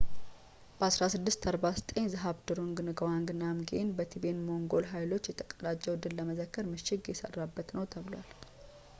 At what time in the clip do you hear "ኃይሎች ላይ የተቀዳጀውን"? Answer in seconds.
4.93-6.01